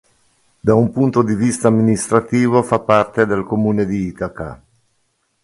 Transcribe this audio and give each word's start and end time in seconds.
Da 0.59 0.73
un 0.73 0.89
punto 0.91 1.21
di 1.21 1.35
vista 1.35 1.67
amministrativo 1.67 2.63
fa 2.63 2.79
parte 2.79 3.27
del 3.27 3.43
comune 3.43 3.85
di 3.85 4.07
Itaca. 4.07 4.59